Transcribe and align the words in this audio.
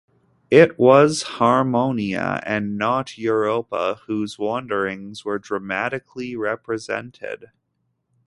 It 0.49 0.79
was 0.79 1.21
Harmonia 1.37 2.41
and 2.43 2.75
not 2.75 3.19
Europa 3.19 3.99
whose 4.07 4.39
wanderings 4.39 5.23
were 5.23 5.37
dramatically 5.37 6.35
represented. 6.35 7.51